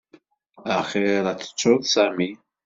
Axir 0.77 1.25
ad 1.31 1.39
tettuḍ 1.39 1.81
Sami. 1.93 2.29